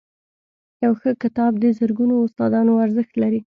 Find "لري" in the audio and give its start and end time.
3.23-3.41